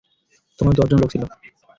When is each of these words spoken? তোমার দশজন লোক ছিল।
তোমার 0.59 0.73
দশজন 0.77 0.97
লোক 1.01 1.09
ছিল। 1.13 1.23